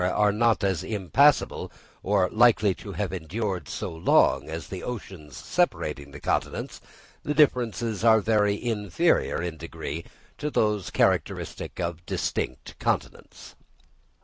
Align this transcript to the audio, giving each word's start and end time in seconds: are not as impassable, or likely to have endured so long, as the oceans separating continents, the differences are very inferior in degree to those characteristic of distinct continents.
are 0.03 0.31
not 0.31 0.63
as 0.63 0.83
impassable, 0.83 1.71
or 2.01 2.27
likely 2.31 2.73
to 2.73 2.93
have 2.93 3.13
endured 3.13 3.69
so 3.69 3.91
long, 3.93 4.49
as 4.49 4.65
the 4.69 4.81
oceans 4.81 5.37
separating 5.37 6.11
continents, 6.21 6.81
the 7.21 7.35
differences 7.35 8.03
are 8.03 8.19
very 8.19 8.59
inferior 8.65 9.43
in 9.43 9.57
degree 9.57 10.03
to 10.39 10.49
those 10.49 10.89
characteristic 10.89 11.79
of 11.79 12.03
distinct 12.07 12.73
continents. 12.79 13.53